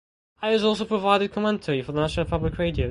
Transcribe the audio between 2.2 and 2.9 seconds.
Public Radio.